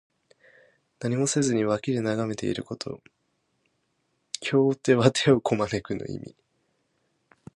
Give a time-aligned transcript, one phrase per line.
[0.99, 3.03] 何もせずに脇で眺めていること。
[4.41, 6.35] 「拱手」は手をこまぬくの意味。